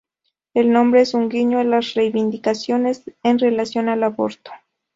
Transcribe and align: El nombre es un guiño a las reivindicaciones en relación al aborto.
El 0.55 0.73
nombre 0.73 1.01
es 1.01 1.13
un 1.13 1.29
guiño 1.29 1.59
a 1.59 1.63
las 1.63 1.93
reivindicaciones 1.93 3.03
en 3.21 3.37
relación 3.37 3.87
al 3.87 4.03
aborto. 4.03 4.49